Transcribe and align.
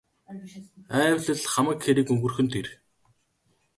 Айвал 0.97 1.29
л 1.41 1.51
хамаг 1.53 1.79
хэрэг 1.83 2.07
өнгөрөх 2.13 2.39
нь 2.43 2.51
тэр. 2.53 2.67